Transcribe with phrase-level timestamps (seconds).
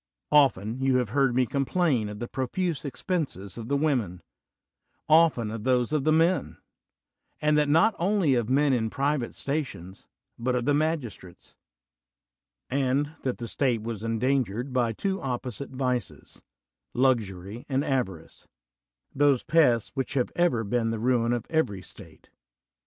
[0.31, 4.23] Often have you heard me complain of the profuse expenses of the women—
[5.07, 6.57] often of those of the men;
[7.39, 10.07] and that not only of men in private stations,
[10.39, 11.53] but of the magistrates;
[12.67, 16.41] and that tiie state was endangered by two opposite vices,
[16.95, 18.47] luxury and avarice—
[19.13, 22.31] those pests which have ever been the ruin of every state.